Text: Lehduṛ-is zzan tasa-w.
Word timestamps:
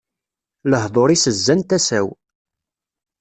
Lehduṛ-is 0.71 1.25
zzan 1.37 1.61
tasa-w. 1.69 2.07